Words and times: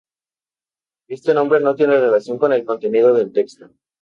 Este 1.07 1.31
nombre 1.31 1.59
no 1.59 1.75
tiene 1.75 1.95
relación 1.99 2.39
con 2.39 2.51
el 2.53 2.65
contenido 2.65 3.13
del 3.13 3.31
texto. 3.31 3.69